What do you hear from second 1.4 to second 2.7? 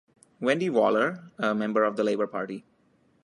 member of the Labor Party.